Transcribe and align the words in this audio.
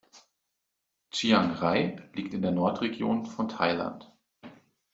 Chiang 1.11 1.53
Rai 1.59 1.97
liegt 2.13 2.33
in 2.33 2.41
der 2.41 2.49
Nordregion 2.49 3.27
von 3.27 3.47
Thailand. 3.49 4.11